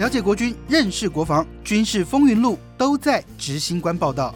[0.00, 4.34] 了解国军，认识国防，军事风云录都在执行官报道。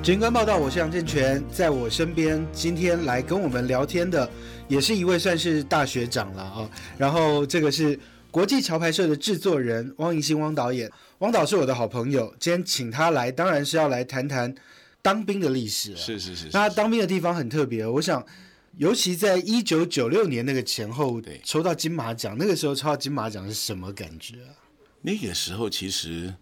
[0.00, 4.30] 执行官报道，我是杨正全，在我身边，今天来跟我们聊天的，
[4.68, 6.70] 也是一位算是大学长了啊。
[6.96, 7.98] 然后这个是
[8.30, 10.88] 国际桥牌社的制作人汪迎新汪导演，
[11.18, 14.54] 汪导是我的好朋友，今天请他来，当然是要来谈谈
[15.02, 15.96] 当兵的历史。
[15.96, 18.24] 是是是，那他当兵的地方很特别，我想。
[18.76, 24.50] 尤其在一九九六年那个前后，对，抽到金马奖，那个时候抽到金马奖是什么感觉啊？
[25.02, 26.34] 那个时候其实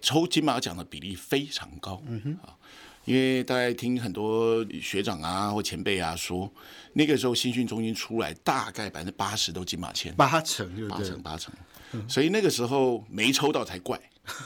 [0.00, 2.32] 抽金马奖的比例非常高，嗯哼。
[2.42, 2.56] 啊，
[3.04, 6.50] 因为大家听很多学长啊或前辈啊说，
[6.94, 11.52] 那个时候新训中心出来，大概百分之八十都金马签，八成就，八成八成，
[12.08, 14.00] 所以那个时候没抽到才怪，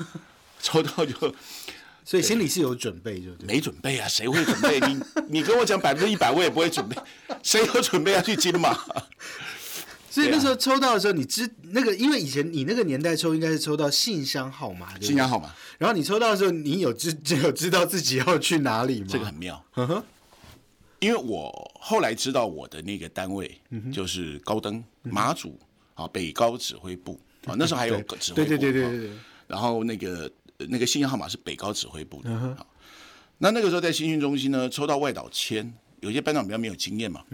[0.61, 1.35] 抽到就。
[2.05, 4.09] 所以心里是有准备，就没准备啊？
[4.09, 4.81] 谁会准备？
[4.81, 5.01] 你
[5.39, 6.97] 你跟我讲百分之一百，我也不会准备。
[7.43, 8.77] 谁有准备要去金马？
[10.11, 15.51] 所以那时候抽到的时候，你知那个，因为以前你那个年代抽应该是抽到信箱号码，信箱号码。
[15.79, 19.07] 然后你抽到的时候，你有知 只有知道自己要去哪里吗？
[19.09, 19.65] 这个很妙。
[20.99, 23.61] 因为我后来知道我的那个单位
[23.93, 25.59] 就是高登马祖
[25.95, 28.49] 啊北高指挥部啊，那时候还有指挥部。
[28.49, 29.11] 对对对对对。
[29.47, 30.31] 然后那个。
[30.69, 32.67] 那个信息号码是北高指挥部的啊。
[33.39, 37.25] 那那个时候在新训中心呢，抽到外岛签，有些班长比较没有经验嘛。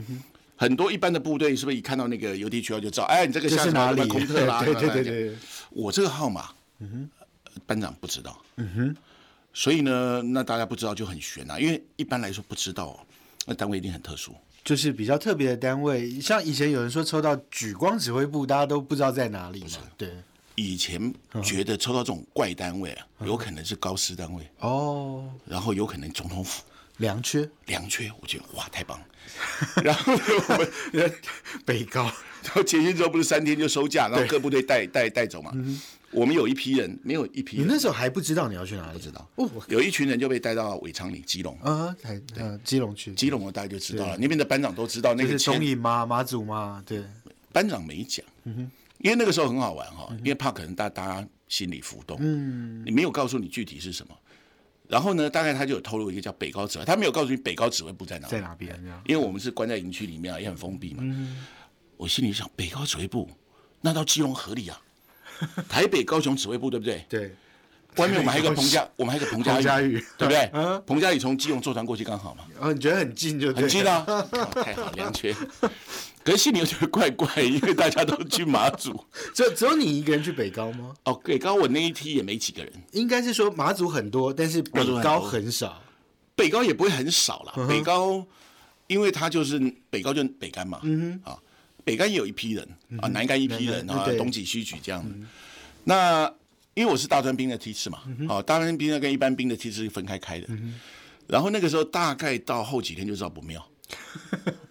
[0.56, 3.04] 很多一般的部队是不是一看到那个邮递区号就知道？
[3.04, 4.08] 哎，你这个下哪里？
[4.08, 5.36] 空特啦， 对对对对。
[5.70, 6.50] 我这个号码，
[7.66, 8.42] 班长不知道。
[8.56, 8.96] 嗯哼。
[9.52, 13.04] 所以呢，那大家不知道就很悬啊，因为一般来说不知道，
[13.46, 14.34] 那单位一定很特殊，
[14.64, 16.20] 就是比较特别的单位。
[16.20, 19.78] 像以前有人说抽到举光指挥部，大家都不知道在哪里嘛。
[19.96, 20.12] 对。
[20.58, 26.64] 以前觉得抽到这种怪单位啊，有可能是高师单位哦，然后有可能总统府
[26.96, 29.06] 粮缺，粮缺，我觉得哇太棒了。
[29.84, 31.12] 然后我们
[31.64, 32.02] 北高，
[32.42, 35.52] 然后前线之后不是三天就收假，然后各部队带带带走嘛。
[36.10, 37.58] 我们有一批人，没有一批。
[37.58, 38.92] 你那时候还不知道你要去哪里？
[38.94, 39.48] 不知道哦。
[39.68, 42.20] 有一群人就被带到尾昌里，基隆啊，对，
[42.64, 43.14] 基隆去。
[43.14, 46.04] 基隆我大概就知道了，那边的班长都知道那个东引吗？
[46.04, 46.82] 马祖吗？
[46.84, 47.04] 对，
[47.52, 48.26] 班长没讲。
[48.42, 48.70] 嗯哼。
[48.98, 54.14] 因为那个时候很好玩哈，因为怕可能大大家心理浮动，嗯，你没有告诉你具体是什么，
[54.88, 58.78] 然后呢，大概他就有透露一个叫北高指挥，他没有告诉你北高指挥部在哪，在哪边？
[59.06, 61.02] 因为我们是关在营区里面啊，也很封闭嘛。
[61.96, 63.28] 我心里想，北高指挥部
[63.80, 64.80] 那到基隆合理啊，
[65.68, 67.04] 台北高雄指挥部对不对？
[67.08, 67.34] 对。
[67.98, 69.80] 外面我们还有个彭家，我们还有个彭家峪，
[70.16, 70.50] 对不对？
[70.54, 70.82] 嗯。
[70.86, 72.44] 彭家宇从基隆坐船过去刚好嘛。
[72.60, 74.04] 哦，你觉得很近就很近啊，
[74.54, 75.34] 太好，两缺。
[76.24, 78.92] 可是心里又觉得怪怪，因为大家都去马祖，
[79.34, 80.94] 只只有你一个人去北高吗？
[81.04, 82.72] 哦，北高我那一梯也没几个人。
[82.92, 85.82] 应该是说马祖很多，但是北高很少。
[86.36, 87.66] 北高也不会很少了。
[87.66, 88.24] 北高，
[88.86, 89.58] 因为他就是
[89.90, 91.38] 北高就北干嘛，嗯哼啊，
[91.84, 92.68] 北干也有一批人
[93.00, 95.04] 啊，南干一批人啊，东挤西举这样。
[95.84, 96.30] 那
[96.78, 100.46] 因为我是大专兵的梯次嘛，啊，大专兵呢跟一般兵的梯次是分开开的。
[101.26, 103.66] 然后那个时候大概到后几天就知道不妙。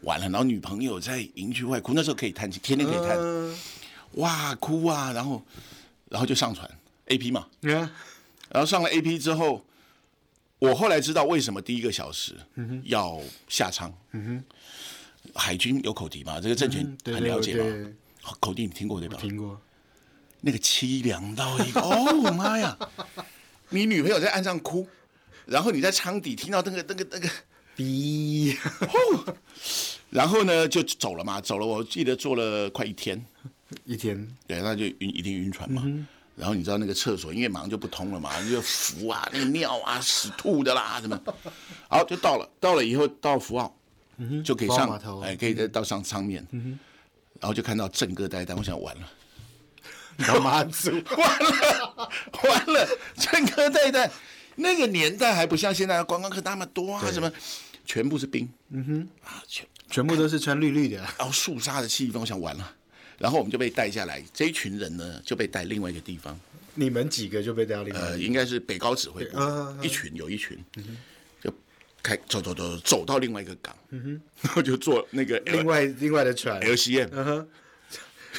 [0.03, 3.18] 完了，然后女朋友在营区外哭，那时候可以探亲，天天可以探，
[4.13, 5.44] 哇，哭啊，然后，
[6.09, 6.69] 然后就上船
[7.07, 7.45] A P 嘛，
[8.50, 9.66] 然后上了 A P 之后，
[10.59, 12.35] 我后来知道为什么第一个小时
[12.84, 13.19] 要
[13.50, 13.94] 下舱，
[15.35, 17.91] 海军有口笛嘛，这个政权很了解嘛，
[18.39, 19.18] 口笛你听过对吧？
[19.19, 19.59] 听过，
[20.42, 22.78] 那个凄凉到一个， 哦妈呀，
[23.70, 24.88] 你女朋友在岸上哭，
[25.46, 27.30] 然后你在舱底听到那个那个那个。
[27.78, 28.58] 逼，
[30.09, 31.66] 然后呢就走了嘛，走了。
[31.68, 33.24] 我记得坐了快一天，
[33.86, 35.84] 一天，对，那就晕，一定晕船嘛。
[36.36, 41.22] 然后你知道那个厕所，因为马上就不通了嘛，就浮啊，那个尿啊，屎吐的啦，什么。
[41.88, 43.72] 好，就到了，到了以后到福澳，
[44.44, 44.90] 就可以上，
[45.22, 46.44] 哎，可以再到上舱面。
[47.40, 49.08] 然后就看到正哥呆呆，我想完了，
[50.28, 52.09] 老妈祖， 完了，
[52.44, 54.09] 完了，正哥呆呆。
[54.55, 57.31] 那个年代还不像现在观光客那么多啊，什么
[57.85, 62.73] 全部是冰，嗯哼，啊，全全部都是穿绿绿的，然后肃杀的气氛，我想完了，
[63.19, 66.38] 然后我们就被带下来，这一群人呢就被带另外一个地方。
[66.74, 68.00] 你们几个就被带到另外？
[68.00, 69.38] 呃，应该是北高指挥部，
[69.83, 70.57] 一群有一群，
[71.39, 71.53] 就
[72.01, 77.47] 开走走走走到另外一个港，嗯哼， 然后就坐那个另外另外的船，LCM，嗯哼。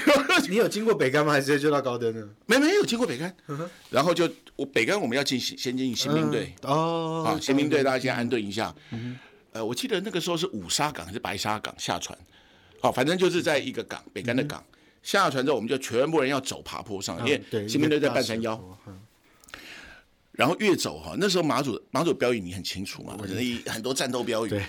[0.48, 1.32] 你有经过北干吗？
[1.32, 2.28] 还是直接就到高登呢？
[2.46, 3.34] 没没有经过北干，
[3.90, 6.54] 然后就我北干我们要进先进新兵队。
[6.62, 8.74] 哦，啊新兵队大家先安顿一下。
[9.52, 12.16] 呃，我记得那个时候是五沙港还是白沙港下船，
[12.80, 14.62] 好，反正就是在一个港北干的港
[15.02, 18.78] 下船之后，我们就全部人要走爬坡上，因为新兵队在半山腰。
[20.32, 23.16] 然后越走哈，那时候马祖马祖标语你很清楚嘛，
[23.66, 24.62] 很多战斗标语。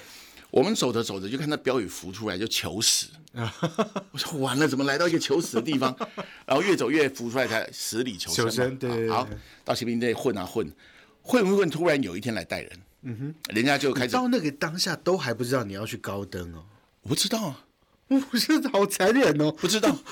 [0.51, 3.07] 我们走着走着就看到标语浮出来，就求死。
[4.12, 5.96] 我说完了，怎么来到一个求死的地方？
[6.46, 9.10] 然后越走越浮出来，才死里求求生对对对。
[9.10, 9.28] 好，
[9.63, 10.68] 到骑兵队混啊混，
[11.22, 12.72] 混混混，突然有一天来带人，
[13.04, 16.66] 嗯哼，人家就开始，到那个当下都还不知道你要去高登哦，
[17.04, 17.66] 我不知道啊，
[18.07, 19.51] 我是好残忍哦。
[19.51, 19.96] 不知道。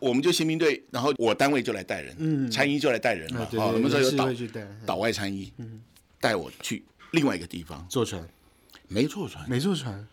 [0.00, 3.42] 我们就新兵队，然后我单位就来带人，嗯，参议就来带人嘛。
[3.42, 4.26] 啊，对好，对我们说有岛
[4.84, 5.52] 岛外参议，
[6.18, 8.20] 带我去另外一个地方，坐船
[8.92, 10.06] 没坐船，没坐船，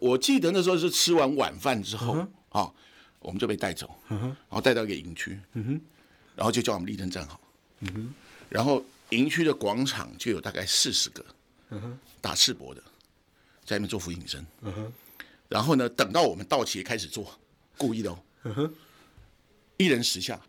[0.00, 2.72] 我记得那时候是吃完晚饭之后嗯啊、
[3.20, 5.38] 我们就被带走，然后带到一个营区，
[6.34, 7.40] 然后就叫我们立正站好，
[8.48, 11.24] 然后营区的广场就有大概四十个
[12.20, 12.82] 打赤膊的，
[13.64, 14.44] 在那边做俯卧撑，
[15.48, 17.38] 然后呢，等到我们到齐开始做，
[17.76, 18.70] 故意的哦，
[19.76, 20.40] 一人十下，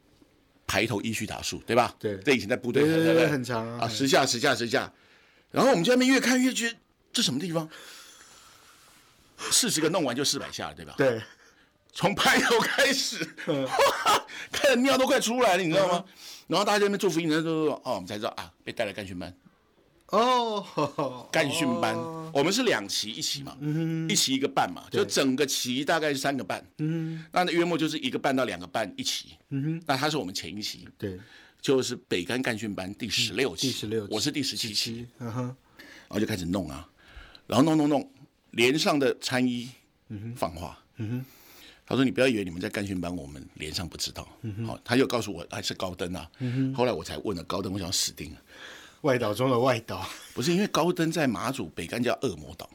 [0.66, 1.96] 排头依序打数，对吧？
[2.00, 2.18] 对。
[2.20, 4.92] 这以前在部队很长啊啊，十下十下十下，
[5.52, 6.78] 然后我们在那边越看越觉得
[7.20, 7.68] 这什么地方？
[9.52, 10.94] 四十个弄完就四百下了，对吧？
[10.98, 11.22] 对，
[11.92, 13.26] 从拍头开始，
[14.52, 16.06] 看得尿都快出来了，你知道吗？
[16.48, 19.34] 然后大家在那边做福音的时候，哦，我们才知道啊，被带来干训班。
[20.08, 21.94] 哦，干训班，
[22.34, 23.58] 我们是两期一期嘛，
[24.10, 29.36] 一期一个半嘛，就整个期大概是三个半，嗯那约莫就是一个半到两个半一期，
[29.86, 31.20] 那他是我们前一期，对，
[31.62, 36.90] 就是北干干训班第十六期，第十六我是第十七期，嗯哼，然后就开始弄啊，
[37.50, 38.12] 然后弄弄弄，
[38.52, 39.68] 连上的参议
[40.36, 40.78] 放话，
[41.88, 44.28] 他说你不要以为你们在干训班，我们连上不知道，
[44.68, 46.30] 好，他又告诉我还是高登啊，
[46.76, 48.38] 后来我才问了高登，我想死定了，
[49.02, 52.70] 外岛中的外岛，不是因为高登在马祖北干叫恶魔岛。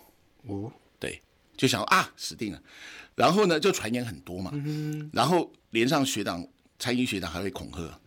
[0.49, 1.23] 哦，对，
[1.56, 2.61] 就想啊死定了，
[3.15, 4.50] 然后呢就传言很多嘛，
[5.12, 6.44] 然后连上学长
[6.81, 8.00] 参议学长还会恐吓，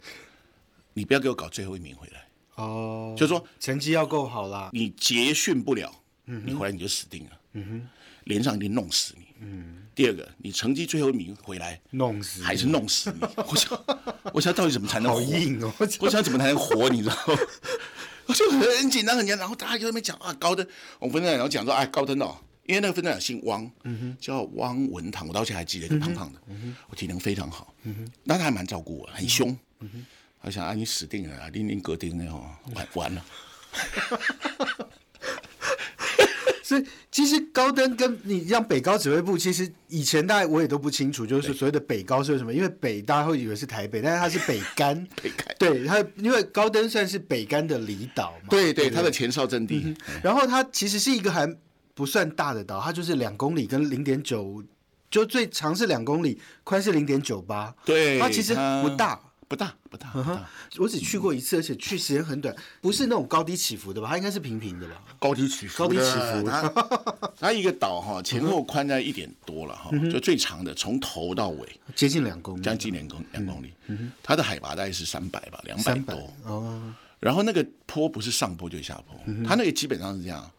[0.94, 6.04] 你不要给我搞最后一名回来，哦，就是说成绩要够好啦，你结训不了，
[6.46, 7.90] 你回来你就死定了，嗯哼。
[8.26, 9.26] 连上一定弄死你。
[9.40, 9.84] 嗯。
[9.96, 13.86] 第二个，你成绩最后一名回来弄死还是弄死你， 我想
[14.34, 15.22] 我想到底怎么才能好活？
[15.24, 16.22] 硬哦，我想。
[16.22, 17.40] 怎么才能活，你知道吗？
[18.28, 20.68] 我就很紧张很紧张，然后大家就在那边讲啊，高登，
[21.00, 22.36] 我们分队长然后讲说，哎，高登哦，
[22.66, 23.72] 因为那个分队长姓汪，
[24.20, 26.42] 叫汪文堂，我到现在还记得，胖胖的，
[26.90, 27.74] 我体能非常好，
[28.26, 29.58] 那他还蛮照顾我，很凶。
[30.42, 33.26] 我想啊，你死定了啊，零零格丁那哦，完完了。
[36.68, 42.54] 所以其实高登跟你像北高指挥部，其实以前大家我也都不清楚，就是所谓的北高是为什么？
[42.54, 45.56] 因为北大家会以为是台北，但是它是北干，北干。
[45.58, 51.48] 对它，因为高登算是北干的离岛嘛，对对，它的前哨阵地，然后它其实是一个还
[51.94, 54.62] 不算大的岛，它就是两公里跟零点九，
[55.10, 58.54] 就最长是两公里，宽是零点九八，对它其实
[58.84, 59.18] 不大。
[59.48, 64.10] 不大不大不大，我只去过一次，而且去时间很短，不是那种高低起伏的吧？
[64.10, 65.02] 它应该是平平的吧？
[65.20, 73.74] 高低起伏，高低起伏它它一个岛哈，前后宽在一点多了哈，就最长的从头到尾接近两公里，将近两公两公里，
[74.22, 76.34] 它的海拔大概是三百吧，两百多。
[76.44, 80.52] 哦，然后那个坡不是上坡就是下坡，它那个基本上是这样，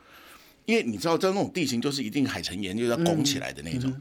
[0.64, 3.94] 因为你知道在那种地形就是一定海城岩就要拱起来的那种，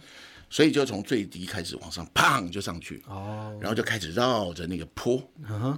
[0.49, 5.21] 所以就从最低开始往上，砰就上去，哦，然后就开始绕着那个坡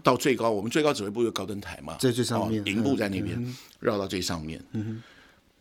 [0.03, 4.63] 到最高，我们最高指挥部有高登台嘛，在最上面哦营部在那边绕到最上面。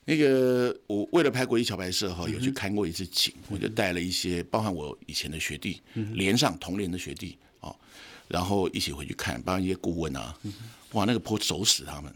[0.05, 5.83] 那个我为了拍国际桥牌社哈，有去看过一次景，我就带了一些，包含我以前的学弟，
[6.15, 7.77] 连上同连的学弟哦，
[8.27, 10.35] 然后一起回去看，包含一些顾问啊，
[10.93, 12.15] 哇，那个坡走死他们，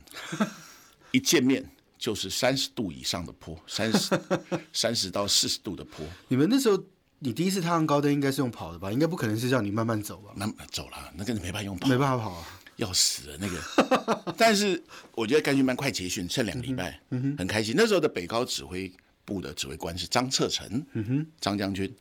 [1.10, 1.62] 一见面
[2.02, 4.20] 就是三十度以上的坡，三十
[4.74, 6.76] 三十到四十度的坡，你们那时候
[7.20, 8.90] 你第一次踏上高登应该是用跑的吧？
[8.90, 10.32] 应该不可能是叫你慢慢走吧？
[10.34, 12.58] 那走了，那个没办法用跑没，办法跑啊。
[12.74, 14.34] 要死了那个。
[14.36, 14.82] 但是
[15.14, 17.00] 我觉得干训班快结训，剩两个礼拜，
[17.38, 17.72] 很开心。
[17.76, 18.92] 那时候的北高指挥
[19.24, 21.94] 部的指挥官是张策成哼，张将军。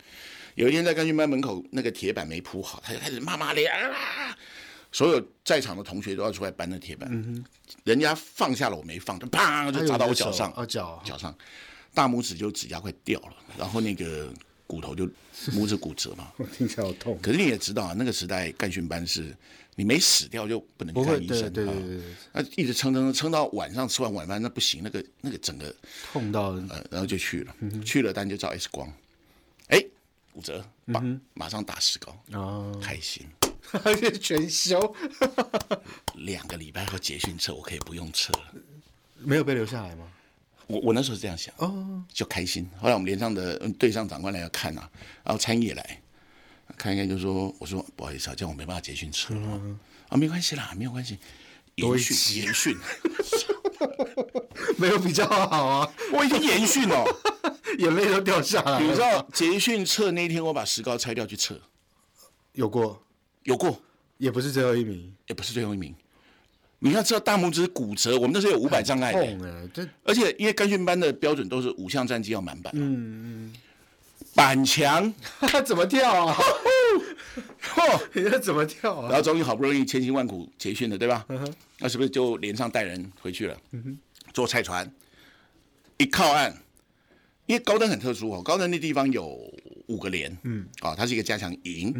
[0.56, 4.36] 有一天在干训班门口，那个铁板没铺好，他就开始骂骂咧啊！
[4.92, 7.10] 所有在场的同学都要出来搬那铁板，
[7.84, 11.02] 人家放下了，我没放，就啪就砸到我脚上，啊脚。
[11.06, 11.34] 脚上，
[11.94, 14.32] 大拇指就指甲快掉了，然后那个
[14.68, 15.08] 骨头就
[15.52, 16.32] 拇指骨折嘛。
[16.38, 17.18] 我听起来好痛。
[17.22, 19.36] 可是你也知道啊，那个时代干训班是
[19.76, 21.50] 你没死掉就不能看医生啊。
[21.50, 22.02] 对对对。
[22.34, 25.74] 那一直撑撑撑撑到晚上吃完晚饭那不行，那个那个整个
[26.12, 27.56] 痛到呃，然后就去了，
[27.86, 28.92] 去了但就照 X 光，
[29.68, 29.82] 哎，
[30.34, 31.02] 骨折，马
[31.34, 33.26] 马上打石膏，哦，开心。
[33.84, 34.96] 而 且全休，
[36.16, 38.32] 两个礼拜后结训车我可以不用车。
[38.34, 38.54] 了，
[39.20, 40.06] 没有被留下来吗？
[40.68, 42.70] 我我那时候是这样想，哦，就开心。
[42.80, 44.90] 后来我们连上的嗯队上长官来要看啊，
[45.24, 46.02] 然后参议也来
[46.78, 49.62] 看一看，就说我说不好意思啊，这样我没办法结训车了啊，
[50.10, 51.18] 啊没关系啦，没有关系，
[51.78, 52.78] 多严训延训，
[54.78, 55.94] 没有比较好啊。
[56.14, 57.04] 我已经延训了，
[57.80, 58.82] 眼泪都掉下来了。
[58.82, 61.60] 你知道捷训测那一天，我把石膏拆掉去测，
[62.54, 63.04] 有过，
[63.44, 63.82] 有过，
[64.18, 65.94] 也不是最后一名，也不是最后一名。
[66.80, 73.54] 你要知道大拇指骨折，我们那时候有五百障碍的，而且因为干训班的标准都是五项战绩要满板，嗯嗯，
[74.34, 76.38] 板墙，他怎么跳啊？
[77.62, 79.10] 嚯， 你这怎么跳啊？
[79.10, 81.24] 然后终于好不容易千辛万苦结训了，对吧？
[81.78, 83.56] 那是不是就连上带人回去了？
[84.34, 84.92] 坐菜船，
[85.98, 86.52] 一靠岸，
[87.46, 89.40] 因为高登很特殊哦，高登那地方有
[89.92, 91.94] 五个连，嗯，啊，它是一个加强营，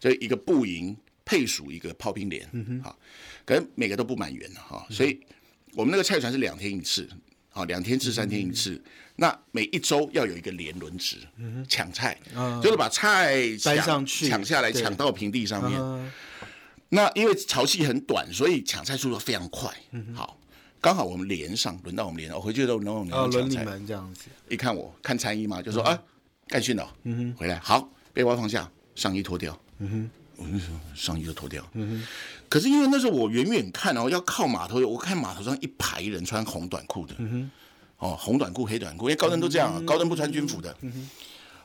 [0.00, 2.44] 所以一个步营配属一个炮兵连，
[2.82, 2.98] 好，
[3.44, 5.20] 可能每个都不满员的哈，所以
[5.74, 7.08] 我们那个菜船是两天一次，
[7.50, 8.82] 好，两天至三天一次，
[9.16, 11.18] 那每一周要有一个连轮值，
[11.68, 12.18] 抢菜，
[12.62, 15.80] 就是把菜搬抢上去抢下来，对抢到平地上面。
[15.80, 16.12] 啊
[16.88, 19.68] 那因为潮汐很短，所以抢菜速度非常快。
[19.90, 20.38] 嗯好，
[20.80, 23.70] 刚好我们连上，轮到我们连，我回去的时候轮到我们哦，轮你连抢菜。
[23.72, 26.00] 们这样子，一看我看参衣嘛，就说啊，
[26.48, 27.58] 干训了，嗯回来。
[27.58, 32.06] 好，背包放下，上衣脱掉，嗯哼，我那时候上衣就脱掉，嗯哼。
[32.48, 37.30] 可是因为那时候我远远看哦，要靠码头，我看码头上一排人穿红短裤的，嗯
[37.98, 41.10] 哼，哦，红短裤黑短裤，因为高登都这样啊，高登不穿军服的，嗯哼，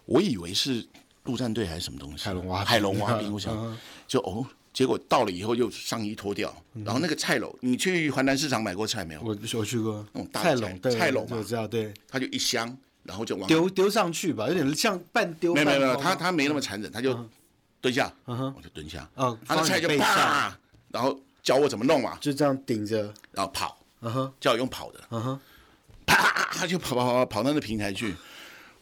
[0.06, 0.86] 我以为是
[1.26, 2.60] 陆战队还是什么东西，海龙蛙。
[2.60, 4.46] 兵海龙蛙兵，我想就哦。
[4.74, 6.50] 结果到了以后，又上衣脱掉，
[6.86, 9.22] 然后那个菜篓，你去华南市场买过菜没有？
[9.22, 10.08] 我我去过。
[10.14, 11.36] 那种大菜菜笼，对，菜笼嘛。
[11.36, 17.17] 我知道，对，他就一箱，然后就往丢丢上去吧，有点像半丢没有没有没有，他他没那么残忍，他就
[17.79, 20.55] 蹲下，我就蹲下，哦他的菜就啪，
[20.89, 25.39] 然后教我怎么弄嘛，就这样顶着，然后跑，嗯哼，叫我用跑的，嗯哼，
[26.05, 28.15] 啪，他就跑跑跑跑到那平台去，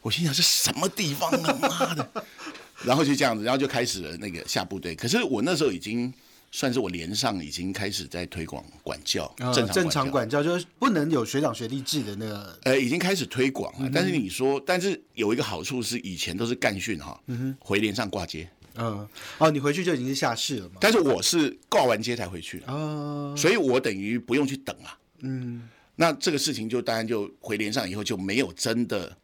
[0.02, 2.06] 我心想是什么地方啊，妈的，
[2.84, 6.12] 然后就这样子，然后就开始了那个下部队，可是我那时候已经
[6.52, 10.42] 算是我连上已经开始在推广管教，呃正常正常管教。
[10.42, 19.06] 就是不能有学长学弟制的那个，呃，已经开始推广嗯了，但是你说，但是有一个好处是，以前都是干训哈，嗯回连上挂接，嗯，
[19.38, 24.98] 哦，你回去就已经是下士了嘛，但是我是挂完街才回去，啊，所以我等于不用去等啊。
[25.20, 29.16] 嗯，那这个事情就当然就回连上以后就没有真的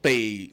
[0.00, 0.48] 被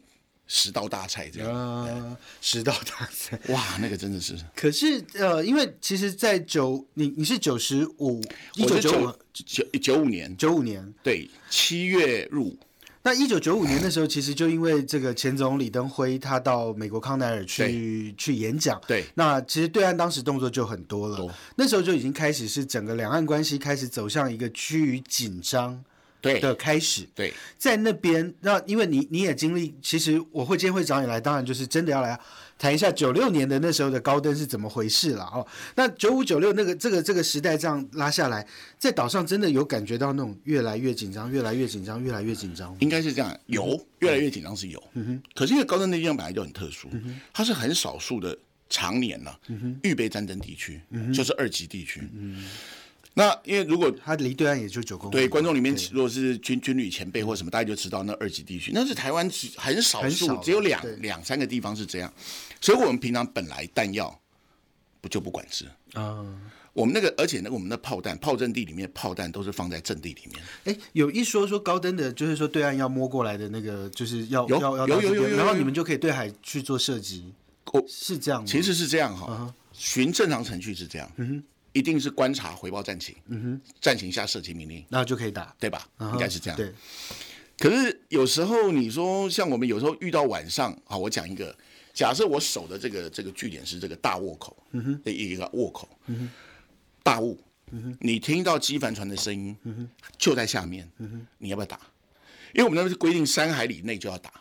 [0.50, 1.56] 十道大菜这样。
[1.56, 3.40] 啊，十道大菜。
[3.48, 8.22] 哇，那个真的是，可是呃，因为其实，在九你你是九十五，
[8.56, 12.48] 一九九五九九九五年，九五年，对，七月入。
[12.48, 12.58] 伍，
[13.04, 19.06] 那一九九五年的时候，其实就因为这个前总李登辉他到美国康奈尔去去演讲，对。
[19.14, 25.82] 那其实对岸当时动作就很多了，那时候就已经开始是整个两岸关系开始走向一个趋于紧张
[26.22, 26.40] 对。
[26.40, 32.20] 的开始，对，在那边，那因为你你也经历，其实我会今天会找你来，当然就是真的要来
[32.58, 35.46] 谈一下九六年的那时候的高登是怎么回事了哦。
[35.76, 38.46] 那九五九六那个这个这个时代这样拉下来，
[38.78, 42.78] 在岛上真的有感觉到那种越来越紧张，越来越紧张，越来越紧张吗。
[42.80, 45.24] 应该是这样，有越来越紧张是有，嗯哼。
[45.34, 46.90] 可是因为高登那地方本来就很特殊，
[47.34, 48.38] 它是很少数的
[48.70, 49.32] 常年呢、
[49.84, 50.82] 预备战争地区，
[51.14, 52.08] 就是二级地区。
[53.14, 62.14] 那因为如果它离对岸也就九公里，对观众里面如果是军军旅前辈或什么，大家就知道那二级地区，那是台湾只很少数，只有两对两三个地方是这样，
[62.62, 64.20] 所以我们平常本来弹药
[65.02, 65.66] 不就不管制。
[65.94, 66.26] 啊。
[66.72, 70.40] 我们那个，而且那个我们的炮弹，炮阵地里面炮弹都是放在阵地里面。
[70.66, 77.34] 哎，有一说说高登的，就是说对岸要摸过来的那个，就是要有要要有到这边然后你们就可以对海去做射击，
[77.74, 78.48] 哦是这样吗？
[78.48, 81.12] 其实是这样哈，循正常程序是这样，
[81.80, 85.88] 一定是观察回报战情，嗯哼战情下射击命令，那就可以打，对吧？
[85.98, 86.58] 应该是这样。
[86.58, 86.74] 对，
[87.58, 91.56] 可是有时候你说，像我们有时候遇到晚上，好，我讲一个，
[91.94, 94.58] 假设我守的这个这个据点是这个大沃口，
[95.06, 95.88] 的一个沃口，
[97.02, 97.40] 大雾，
[98.02, 99.56] 你听到机帆船的声音，
[100.18, 100.92] 就在下面，
[101.38, 101.80] 你要不要打？
[102.54, 104.34] 因为我们那边是规定三海里内就要打，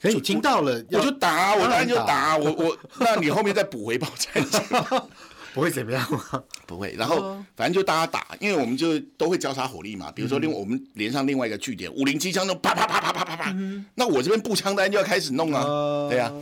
[0.00, 4.60] 可是你听到了，我就打啊，我当然就打我我，那你后面再补回报战情。
[5.54, 6.42] 不会怎么样吗？
[6.66, 10.10] 不会，然后反正就大家打，因为我们就都会交叉火力嘛。
[10.10, 13.56] 比如说，另我们连上另外一个据点，五零机枪就啪啪啪啪啪啪啪，
[13.94, 16.32] 那我这边步枪弹就要开始弄啊，对啊。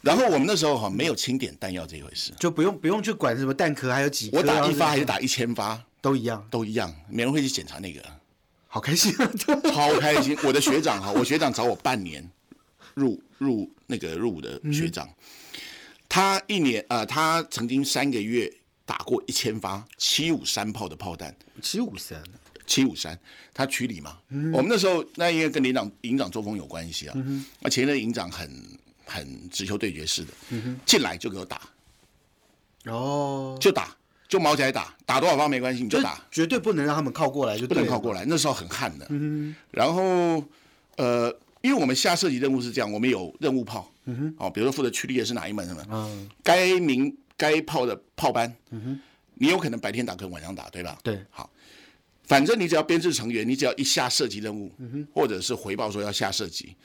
[0.00, 8.00] 然后我们那时候哈没有清点弹药这一回事，就不用不用去管什么弹壳还有几颗，我打一发还是打一千发都一样，都一样，没人会去检查那个，
[8.68, 9.30] 好开心啊！
[9.74, 10.38] 超开心。
[10.44, 12.28] 我的学长哈，我学长找我半年
[12.94, 15.08] 入入那个入伍的学长，
[16.08, 18.52] 他一年呃，他曾经三个月
[18.86, 21.34] 打过一千发七五三炮的炮弹。
[21.60, 22.22] 七五三，
[22.66, 23.18] 七五三，
[23.52, 24.18] 他区里嘛。
[24.52, 27.14] 我们那时候那因为跟连长营长作风有关系啊。
[27.60, 28.50] 那前任营长很
[29.04, 30.32] 很直球对决式的，
[30.86, 31.60] 进来就给我打，
[32.86, 33.94] 哦，就打。
[34.28, 38.26] 就毛起来打，打多少发没关系，你就打，绝对不能让他们靠过来，就不能靠过来。
[38.26, 39.06] 那时候很悍的。
[39.08, 40.44] 嗯然后
[40.96, 43.90] 呃，因为我们下设计任务是这样，我们有任务炮。
[44.08, 44.34] 嗯哼。
[44.38, 45.86] 哦，比如说负责驱力的是哪一门什么？
[45.92, 46.28] 嗯。
[46.42, 48.52] 该名该炮的炮班。
[48.70, 49.00] 嗯哼。
[49.34, 50.98] 你有可能白天打跟晚上打，对吧？
[51.04, 51.24] 对。
[51.30, 51.48] 好。
[52.24, 54.70] 反正你只要编制成员，你只要一下射击任务，
[55.14, 56.76] 或者是回报说要下射击，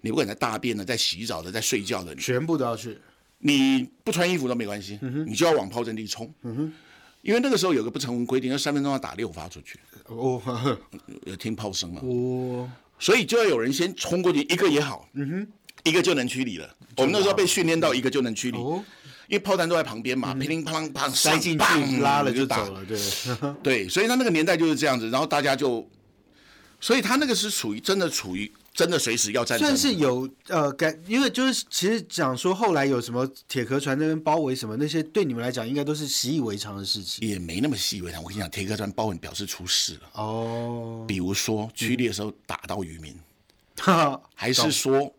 [0.00, 2.96] 你不管在大便的、在洗澡的、在睡觉的，全部都要去。
[3.38, 6.32] 你不穿衣服都没关系，你就要往炮阵地冲。
[7.22, 9.80] 因为那个时候有个不成文规定，要三分钟要打六发出去。
[10.06, 10.40] 哦，
[11.26, 12.00] 有听炮声嘛？
[12.04, 12.70] 哦，
[13.00, 15.52] 所以就要有人先冲过去，一个也好，嗯哼，
[15.84, 16.76] 一个就能驱离了。
[16.96, 18.58] 我们那时候被训练到一个就能驱离。
[19.28, 22.98] 因为炮弹都在旁边嘛，乒铃乓啷塞进去，拉了就走了，对。
[23.62, 25.88] 对，所以他那个年代就是这样子，然后大家就，
[26.80, 38.22] 所以他那个是处于真的处于真的随时要战争，算是有呃感，因为就是其实讲说后来有什么铁壳船那边包围什么那些，对你们来讲应该都是习以为常的事情，也没那么习以为常。
[38.22, 40.00] 我跟你讲，铁壳船包围表示出事了。
[40.12, 43.16] 哦，比如说驱力的时候打到渔民，
[44.34, 45.10] 还是说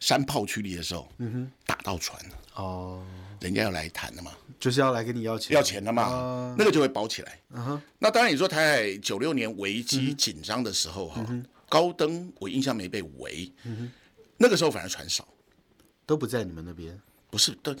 [0.00, 2.20] 山炮区里的时候，嗯哼，打到船
[2.54, 3.04] 哦。
[3.40, 7.38] 人家要来谈的嘛，就是要来跟你要钱，要钱的嘛，那个就会包起来。
[7.50, 11.24] 嗯那当然，你说台海九六年危机紧张的时候哈，
[11.68, 13.52] 高登我印象没被围，
[14.36, 15.26] 那个时候反而船少，
[16.04, 17.00] 都不在你们那边。
[17.30, 17.72] 不是，都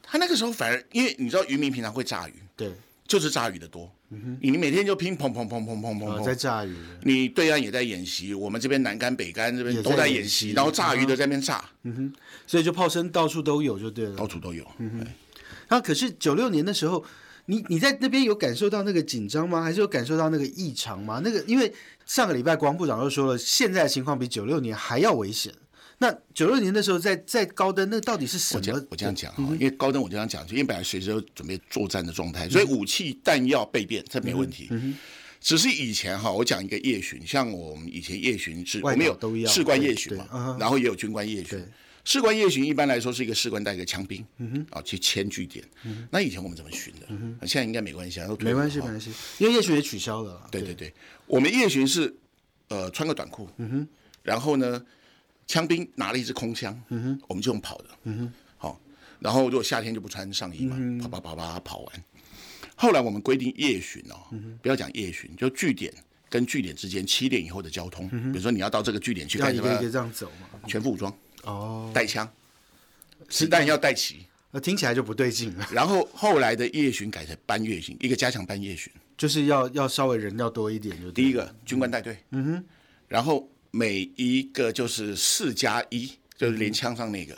[0.00, 2.72] 他那个时候反而，因为你知道渔民平常会炸鱼，对，
[3.08, 3.92] 就是炸鱼的多。
[4.40, 12.12] 你每天就拼砰砰砰砰砰砰在炸鱼，你对岸也在演习，我们这边南竿北竿这边都在演习，然后炸鱼的在那边炸，嗯哼，
[12.46, 14.64] 所以就炮声到处都有，就对了，到处都有。
[14.78, 15.06] 嗯哼，
[15.68, 17.04] 那可是九六年的时候，
[17.46, 19.62] 你你在那边有感受到那个紧张吗？
[19.62, 21.20] 还是有感受到那个异常吗？
[21.24, 21.72] 那个因为
[22.06, 25.52] 上个礼拜国防部长又说了，现在的情况比九六年还要危险。
[25.98, 28.86] 那九六年的时候，在在高登，那到底是什么？
[28.90, 34.68] 我这样讲啊，因为高登我这样讲，因为本来随时都准备作战的状态，所以武器弹药备变，这没问题。
[35.40, 41.64] 只是以前哈，我讲一个夜巡，像我们以前夜巡是，我们有士官夜巡嘛，然后也有军官夜巡。
[42.02, 45.64] 士官夜巡一般来说是一个士官带一个枪兵，嗯啊，去迁据点。
[46.10, 47.06] 那以前我们怎么巡的？
[47.46, 50.46] 现在应该没关系啊，都没关系，没关系，因为夜巡也取消了。
[50.50, 50.92] 对对对，
[51.26, 52.14] 我们夜巡是
[52.68, 53.48] 呃穿个短裤，
[54.24, 54.82] 然后呢。
[55.46, 56.78] 枪兵拿了一支空枪，
[57.28, 57.88] 我们就用跑的，
[58.56, 58.80] 好，
[59.20, 62.04] 然后如果夏天就不穿上衣嘛，跑跑跑跑跑完。
[62.74, 64.16] 后来我们规定夜巡哦，
[64.62, 65.92] 不要讲夜巡，就据点
[66.28, 69.78] 跟据点之间七点以后的交通，比如说你要到这个据点去干什么？
[69.90, 72.28] 这样走嘛，全副武装哦，带枪，
[73.28, 74.26] 子弹要带齐。
[74.50, 75.68] 那听起来就不对劲了。
[75.72, 82.64] 然后后来的夜巡改成班夜巡，一个加强班夜巡，就是要要稍微人要多一点，就第一个军官带队，嗯哼，
[83.08, 83.48] 然后。
[83.74, 87.36] 每一个就是四加一，就是连枪上那个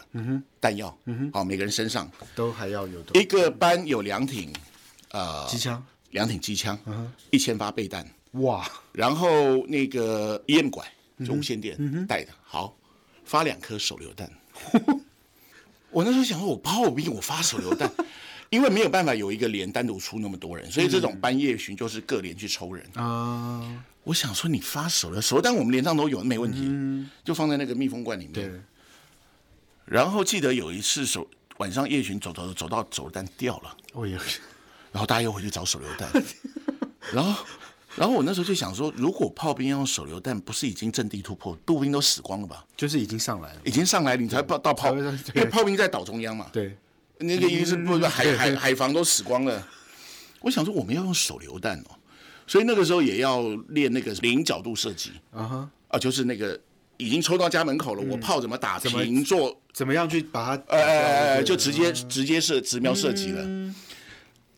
[0.61, 0.95] 弹药，
[1.33, 2.11] 好，每个人身上。
[2.35, 4.53] 都还要有一个班有两挺，
[5.13, 6.79] 呃，机枪，两挺机枪，
[7.31, 10.87] 一千发备弹，哇，然后那个烟管
[11.25, 11.75] 就无线电
[12.07, 12.77] 带的，好，
[13.25, 14.31] 发两颗手榴弹。
[15.91, 17.91] 我那时候想说，我炮兵我发手榴弹，
[18.51, 23.85] 因为没有办法有一个连单独出那么多人，所以这种半夜巡就是各连去抽人啊。
[24.05, 28.33] 我想说，你发手榴手榴弹，我们连上都有，没问题，就放在那个密封罐里面。
[28.33, 28.51] 对。
[29.85, 31.29] 然后记得有一次手
[31.59, 34.15] 晚上夜巡走走走到手榴弹掉了，我也。
[34.93, 36.09] 然后大家又回去找手榴弹。
[37.13, 37.45] 然后，
[37.97, 42.65] 然后我那时候就想说，如果炮兵要用手榴弹，不是已经阵地突破，步兵都死光了吧？
[42.77, 45.05] 就是已经上来了，已经上来，你才到到炮，因
[45.35, 46.49] 为炮兵在岛中央嘛。
[46.53, 46.77] 对。
[47.19, 49.67] 那个意思不是海海海防都死光了。
[50.41, 51.97] 我想说，我们要用手榴弹哦。
[52.47, 56.57] 所以那个时候也要练那个零角度射击啊，啊，就是那个
[56.97, 63.75] 已经抽到家门口了，我炮怎么打平做，怎么样去把它，呃，就直接直接射直瞄射击了。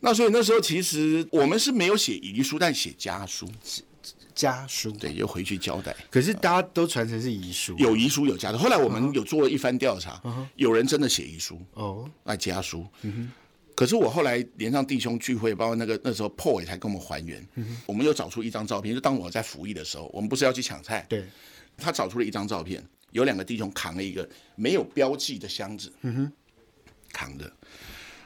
[0.01, 3.51] 那所以那时候其实我们是没有写遗书，但写家书，
[4.39, 5.95] 家书，对，又回去交代。
[6.09, 8.59] 可是大家都传承是遗书，有遗书有家书。
[8.59, 10.23] 后来我们有做了一番调查，
[10.55, 12.87] 有人真的写遗书哦，那家书。
[13.75, 17.45] 可是我后来连上弟兄聚会，包括那个那时候破伟才跟我们还原，
[17.85, 21.25] 我们又找出一张照片，就当我在服役的时候，我们不是要去抢菜，对，
[21.77, 26.33] 他找出了一张照片，有两个弟兄扛了一个没有标记的箱子，嗯哼，
[27.13, 27.53] 扛的，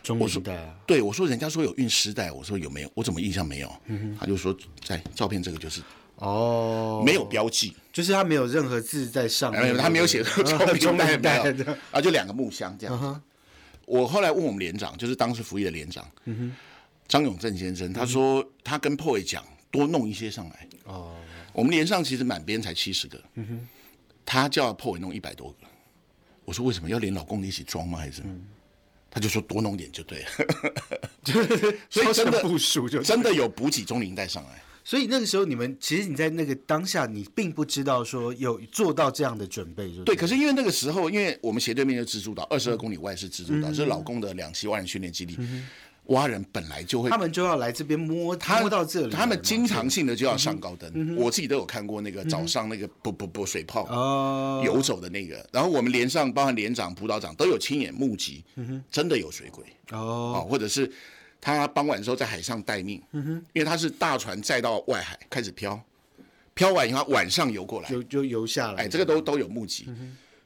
[0.03, 2.91] 中时代啊，对，我说人家说有运尸袋，我说有没有？
[2.95, 3.73] 我怎么印象没有？
[4.19, 5.83] 他就说在照片这个就是
[6.23, 10.23] 哦，没有标记，就是他没有任何字在上面，他没有写
[10.81, 11.53] 中代袋，
[11.91, 13.23] 啊，就两个木箱这样。
[13.87, 16.09] 我后来问我们连长，就是当时服役的连长，
[17.09, 20.69] 张永正先生，他说他跟破伟讲多弄一些上来。
[20.85, 21.17] 哦，
[21.53, 23.21] 我们连上其实满编才七十个，
[24.25, 25.57] 他叫破伟弄一百多个。
[26.45, 27.99] 我说为什么要连老公一起装吗？
[27.99, 28.23] 还是？
[29.11, 30.29] 他就说多弄点就对了，
[31.91, 34.63] 所以真的部署就真的有补给中林带上来。
[34.85, 40.17] 所以那个时候，你们其实你在那个当下，你并不知道说有做到这样的准备，就对。
[40.17, 45.39] 可是因为那个时候，因为我们斜对面就蜘蛛岛，二十二公里外是蜘蛛岛，是老公的两栖蛙人训练基地。
[46.07, 49.13] 蛙人本来就会，他们就要来这边摸，摸到这里。
[49.13, 53.87] 他们经常性的就要上高登，我自己都有看过那个早上那个不不不水泡
[54.65, 55.49] 游走的那个。
[55.53, 58.45] 然后我们连上，包含连长、辅导长都有亲眼目击，
[58.91, 60.91] 真的有水鬼哦，或者是。
[61.43, 63.03] 他傍晚的时候在海上待命，
[63.53, 65.79] 因为他是大船载到外海开始漂，
[66.55, 69.89] 漂完以后晚上游过来，就就游下来，哎，这个都都有目击，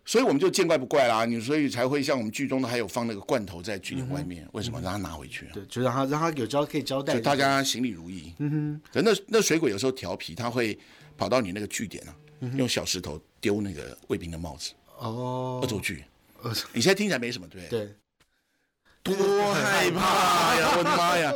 [0.06, 1.26] 所以我们就见怪不怪啦。
[1.26, 5.50] 你所以才会像我们剧中的还有放那个罐头在剧里外面，为什么让他拿回去啊？
[5.52, 8.32] 对，就让他让他有交可以交代，就大家行礼如意。
[8.38, 10.78] 嗯哼，可那那水鬼有时候调皮，他会
[11.18, 12.16] 跑到你那个据点啊，
[12.56, 14.72] 用小石头丢那个卫兵的帽子。
[14.98, 16.04] 哦，恶作剧。
[16.72, 17.94] 你现在听起来没什么，对对？
[19.14, 20.74] 多害怕呀！
[20.76, 21.32] 我的妈呀！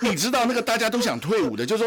[0.00, 1.86] 你知道那个大家都想退伍的，就说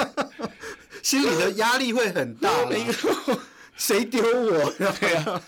[1.02, 2.50] 心里的压力会很大。
[3.76, 4.70] 谁丢我？
[5.00, 5.40] 对呀。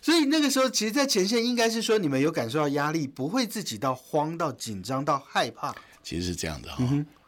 [0.00, 5.74] 所以那个时候，其实，在前线应该是说，你们有感受到压力，不会自己到慌、到紧张、到害怕。
[6.02, 6.84] 其实是这样的哈。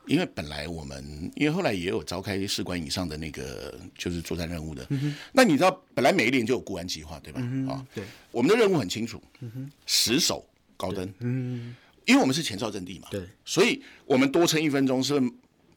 [0.07, 4.87] 因为本来我们，因为后来也有召开士官以上的那个就是作战任务的，
[5.33, 7.41] 那你知道本来每一年就有固安计划，对吧？
[7.69, 15.21] 啊，对，我们的任务很清楚，嗯死守高登，嗯，因为我们是前哨阵地嘛，对，所以我们多撑一分钟是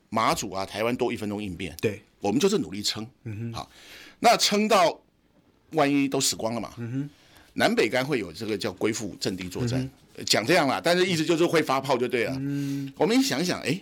[0.10, 3.54] 马祖啊、台湾多一分钟应变，对，我们就是努力撑，嗯哼。
[3.54, 3.72] 好，
[4.20, 5.00] 那撑到
[5.72, 7.10] 万一都死光了嘛，嗯哼，
[7.54, 9.90] 南北干会有这个叫归附阵地作战，
[10.26, 13.82] 讲这样啦，但是意思就是会发炮就对了，嗯，我们一想想，哎。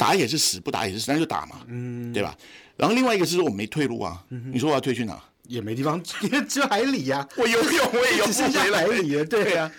[0.00, 2.34] 打也是死，不打也是死，那就打嘛，嗯，对吧？
[2.78, 5.22] 然后另外一个是说我没退路啊，你说我要退去哪？
[5.46, 6.02] 也没地方，
[6.48, 7.28] 只有海里呀。
[7.36, 9.70] 我游泳，我也游不回来海里了，对啊。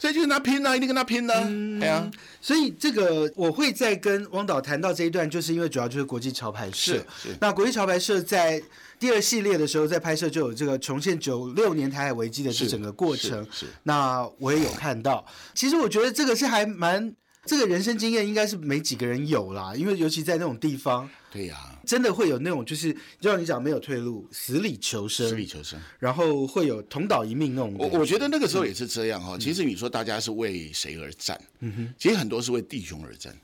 [0.00, 1.34] 所以就跟他拼啊，一定跟他拼呢，
[1.78, 2.10] 对啊。
[2.40, 7.04] 所以这个我会再跟汪导谈到这一段，就是因为主要就是国际潮牌社。
[7.40, 8.60] 那国际潮牌社在
[8.98, 13.46] 第二系列的时候在拍摄，就有这个重现九六年台海危机的这整个过程。
[13.52, 13.66] 是。
[13.84, 17.14] 那我也有看到，其实我觉得这个是还蛮。
[17.44, 27.74] 这个人生经验应该是没几个人有啦，因为尤其在那种地方，对呀，真的会有那种就是就像你讲没有退路，死里求生，死里求生，然后会有同岛一命那种。
[27.78, 29.38] 我我觉得那个时候也是这样哈。
[29.38, 31.40] 其实你说大家是为谁而战？
[31.60, 33.34] 嗯哼，其实很多是为弟兄而战。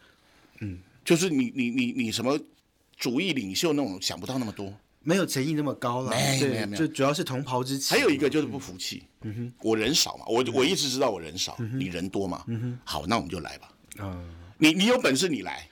[0.61, 2.39] 嗯，就是你你你你什么
[2.99, 4.71] 主义领袖那种想不到那么多，
[5.03, 6.11] 没有诚意那么高了。
[6.11, 7.97] 没有没有，就主要是同袍之情。
[7.97, 9.05] 还有一个就是不服气。
[9.23, 12.45] 嗯哼，我人少嘛，我我一直知道我人少，你人多嘛。
[12.49, 13.71] 嗯哼，好，那我们就来吧。
[13.99, 14.29] 嗯，
[14.59, 15.69] 你你有本事你来，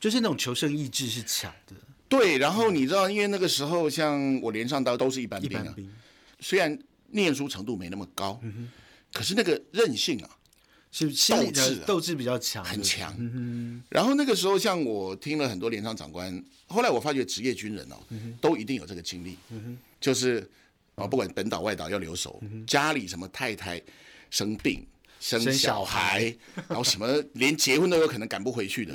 [0.00, 1.74] 就是那种求生意志是强的。
[2.08, 5.74] 对，然后你知道，因为那个时候像我连上刀都是一般兵啊，
[6.40, 8.70] 虽然念书程度没那么高，嗯
[9.12, 10.28] 可是那个韧性啊，
[10.90, 13.14] 是斗志斗志比较强，很强。
[13.18, 17.96] 嗯然后那个时候，像我听了很多连上长官，后来我发觉职业军人哦，
[18.40, 19.38] 都一定有这个经历。
[19.50, 20.46] 嗯，就是
[20.94, 23.80] 啊，不管本岛外岛要留守，家里什么太太
[24.30, 24.86] 生病。
[25.22, 26.34] 生小孩，
[26.68, 28.92] 然后什么连结婚都有可能赶不回去的，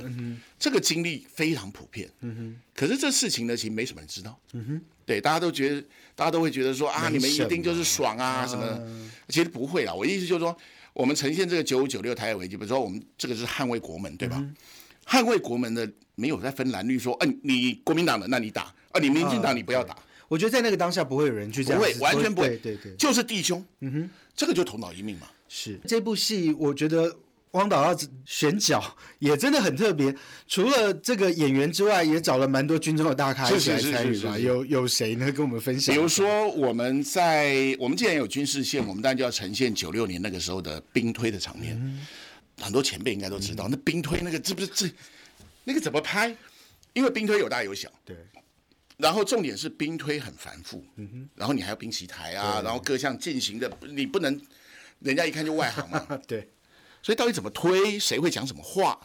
[0.60, 2.10] 这个经历非常普遍。
[2.20, 4.38] 嗯哼可是这事情呢，其实没什么人知道。
[4.52, 5.82] 嗯哼对，大家都觉得，
[6.16, 9.10] 大家都会觉得说啊，你们一定就是爽啊什么？
[9.30, 9.94] 其实不会啦。
[9.94, 10.56] 我意思就是说，
[10.92, 14.44] 我们呈现这个九五九六台海危机，比如说我们这个是捍卫国门，对吧？
[15.08, 19.98] 捍卫国门的没有在分蓝绿，说，嗯，你国民党的，那你打啊，你民进党你不要打。
[20.28, 23.66] 我觉得在那个当下不会有人去这样，不会，完全不会，对对，就是弟兄。
[23.80, 25.28] 嗯哼，这个就头脑一命嘛。
[25.48, 27.16] 是这部戏，我觉得
[27.52, 28.84] 汪导要选角
[29.20, 30.14] 也真的很特别。
[30.48, 34.38] 除了这个演员之外，也找了蛮多军中的大咖一起来参与吧。
[34.38, 35.32] 有有谁呢？
[35.32, 35.96] 跟我们分享。
[35.96, 41.82] 比如说，我们在我们既然有军事线，我们当然就要呈现九六年那个时候的兵推的场面。
[42.60, 44.90] 很多前辈应该都知道，那兵推那个，这不是这
[45.64, 46.36] 那个怎么拍？
[46.94, 47.90] 因为兵推有大有小。
[48.04, 48.16] 对。
[48.98, 50.84] 然后重点是兵推很繁复。
[50.98, 51.30] 嗯哼。
[51.34, 54.40] 然后你还要兵棋台啊，然后各项进行的，你不能。
[55.00, 56.50] 人家一看就外行嘛， 对，
[57.02, 59.00] 所以到底怎么推，谁会讲什么话，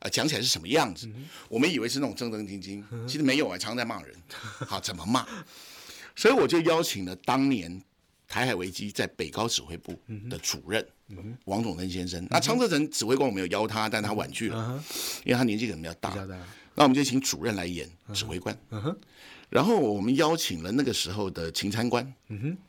[0.00, 1.08] 啊，讲起来是什么样子？
[1.48, 4.14] 我们以为是那种正正经经，其实没有啊，常常在骂人。
[4.66, 5.26] 好，怎么骂？
[6.14, 7.80] 所以我就邀请了当年
[8.26, 10.86] 台海危机在北高指挥部的主任
[11.44, 12.26] 王总登先生。
[12.28, 14.84] 那昌泽成指挥官我没有邀他，但他婉拒了，
[15.24, 16.12] 因为他年纪可能比较大。
[16.74, 18.56] 那我们就请主任来演指挥官。
[19.48, 22.04] 然后我们邀请了那个时候的秦参官，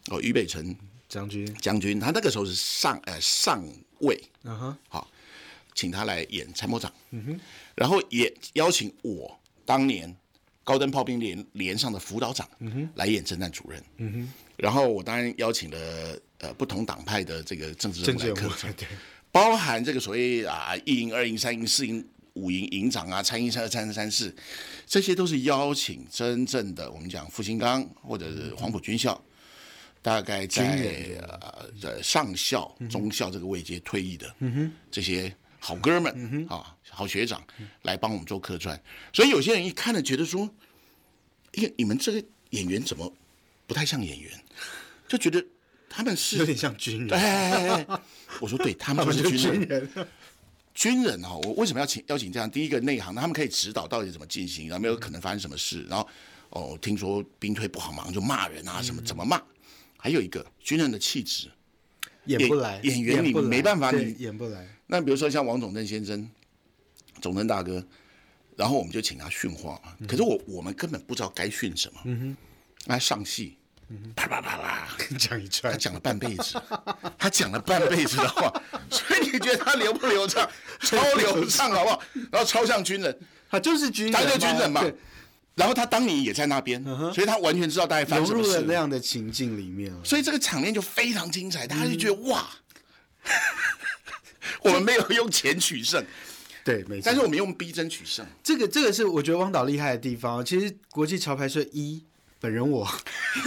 [0.10, 0.76] 哦，俞北辰。
[1.10, 3.62] 将军，将军，他那个时候是上呃上
[4.02, 5.10] 尉，嗯哼，好，
[5.74, 7.40] 请他来演参谋长，嗯哼，
[7.74, 10.16] 然后也邀请我当年
[10.64, 12.90] 高登炮兵连连上的辅导长嗯哼。
[12.94, 13.84] 来演侦探主任。
[13.98, 18.88] 嗯哼，然后我当然邀请了呃不同党派的这个政治人物来客串，对，
[19.32, 24.36] 包含这个所谓啊一营、二营、三营、四营、五营营长啊，参营三二、三三、三四，
[24.86, 29.20] 这些都是邀请真正的我们讲复兴岗或者是黄埔军校，
[30.02, 31.22] 大概在
[31.82, 34.34] 呃上校、中校这个位阶退役的
[34.90, 36.76] 这些好哥们啊。
[36.92, 37.42] 好学长
[37.84, 38.78] 来帮我们做客串，
[39.14, 40.50] 所以有些人一看了觉得说
[41.54, 43.10] ：“哎，你们这个演员怎么
[43.68, 44.32] 不太像演员？”
[45.08, 45.42] 就觉得
[45.88, 47.18] 他们是 有点像军人。
[47.18, 48.00] 哎哎哎，
[48.42, 49.90] 我说对， 他们就是军人。
[50.74, 52.50] 军人哈，我为什么要请邀请这样？
[52.50, 55.86] 第一个内行，他们可以指导到底怎么进行，然后没有可能发生什么事。
[55.88, 56.10] 然后
[56.50, 59.42] 哦，听说兵推不好忙就骂人啊，什么怎么骂？
[60.00, 61.48] 还有一个军人的气质
[62.26, 64.68] 演不来，演员你没办法，你演不来。
[64.88, 66.28] 那比如说像王总正先生。
[67.22, 67.86] 总政大哥，
[68.56, 69.94] 然后我们就请他训话嘛。
[70.08, 72.00] 可是我我们根本不知道该训什么。
[72.06, 72.38] 嗯哼，
[72.86, 73.58] 那上戏，
[74.16, 76.62] 啪啪啪啪讲一串，他讲了半辈子，
[77.18, 78.50] 他讲了半辈子的话，
[78.90, 80.50] 所以你觉得他流不流畅？
[80.80, 82.02] 超流畅，好不好？
[82.32, 84.82] 然后超像军人，他就是军人，他就是军人嘛。
[85.60, 86.82] 然后他当年也在那边，
[87.14, 88.50] 所以他完全知道大概发生什么事。
[88.50, 91.68] 融入了那样的情境里面，所以这个场面就非常精彩。
[91.68, 92.50] 大家就觉得哇，
[94.64, 96.02] 我们没有用钱取胜。
[96.64, 97.02] 对，没错。
[97.04, 100.44] 但是我们用逼真取胜，这个这个是我觉得汪导厉害的地方。
[100.46, 102.02] 其实国际潮牌社一
[102.40, 102.88] 本人我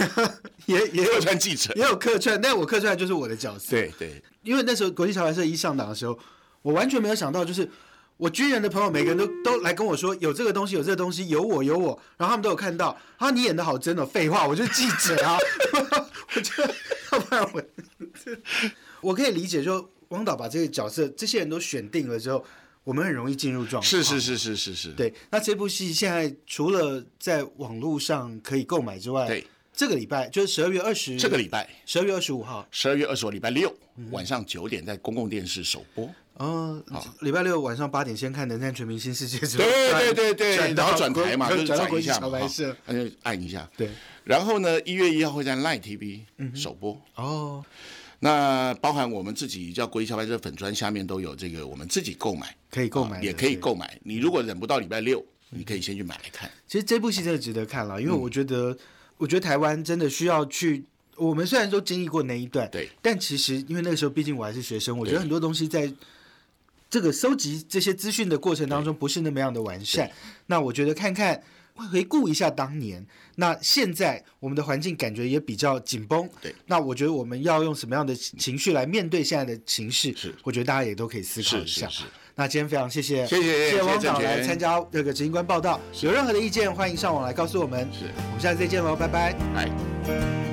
[0.67, 3.71] 也也有串记者，也有客串，但我客串就是我的角色。
[3.71, 6.19] 对对，因为那时候国际潮牌社一上档的时候，
[6.61, 7.67] 我完全没有想到，就是
[8.23, 12.97] 我军人的朋友每个人都都来跟我说有这个东西，有这个东西，有我有我，然后他们都有看到。
[13.17, 15.37] 啊，你演的好真哦，废话，我就是记者啊，
[16.33, 16.63] 我就
[17.11, 17.61] 要不然我
[19.01, 22.45] 我可以理解，就汪导把这个角色这些人都选定了之后。
[22.85, 23.83] 我们很容易进入状况。
[23.83, 24.89] 是是是是是是。
[24.91, 33.73] 对，那这部戏现在除了在网络上可以购买之外，对，这个礼拜就是十二月二十，这个礼拜十二月二十五号，十二月二十五礼拜六
[34.11, 36.09] 晚上九点在公共电视首播。
[36.35, 36.83] 哦，
[37.21, 42.39] 礼拜六晚上八点先看《能战全明星世界》之后，对对对 对，然后转台嘛，就转一下嘛，
[42.85, 43.69] 那就按一下。
[43.77, 43.89] 对，
[44.23, 46.21] 然后呢，一月一号会在 Line TV
[46.55, 46.99] 首播。
[47.15, 47.63] 哦。
[48.19, 53.99] 那包含我们自己叫国际小白这粉砖下面都有这个，我们自己购买可以购买，也可以购买。
[54.03, 56.49] 你如果忍不到礼拜六，你可以先去买来看。
[56.65, 58.75] 其实这部戏真的值得看了，因为我觉得，
[59.17, 60.85] 我觉得台湾真的需要去。
[61.17, 65.91] 我们虽然都经历过那一段，对，但其实因为那个时候毕竟我还是学生，我觉得很多东西在
[66.93, 70.07] 这个收集这些资讯的过程当中不是那么样的完善。
[70.45, 71.41] 那我觉得看看。
[71.91, 73.03] 回顾一下当年，
[73.37, 76.29] 那现在我们的环境感觉也比较紧绷。
[76.39, 80.13] 对，那我觉得我们要用什么样的情绪来面对现在的情势？
[80.15, 81.89] 是，我觉得大家也都可以思考一下。
[81.89, 82.05] 是是是。
[82.35, 85.81] 那今天非常谢谢，谢谢谢谢汪导来参加这个执行官报道。
[86.01, 87.89] 有任何的意见，欢迎上网来告诉我们。
[87.91, 89.33] 是，我们下次再见喽，拜拜。
[89.55, 90.52] 拜。